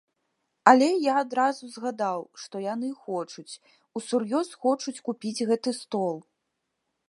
Але 0.69 0.87
я 1.03 1.13
адразу 1.23 1.63
згадаў, 1.75 2.21
што 2.45 2.55
яны 2.73 2.89
хочуць, 3.03 3.59
усур'ёз 4.01 4.47
хочуць 4.65 4.99
купіць 5.11 5.45
гэты 5.53 5.71
стол. 5.85 6.15